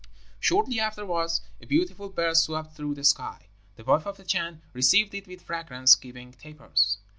[0.39, 3.49] "Shortly afterwards a beautiful bird swept through the sky.
[3.75, 6.97] The wife of the Chan received it with fragrance giving tapers.